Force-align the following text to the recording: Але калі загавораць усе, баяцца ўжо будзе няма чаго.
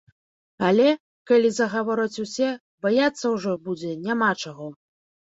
Але 0.67 0.87
калі 1.31 1.51
загавораць 1.57 2.21
усе, 2.23 2.49
баяцца 2.87 3.25
ўжо 3.35 3.51
будзе 3.69 3.91
няма 4.07 4.31
чаго. 4.47 4.67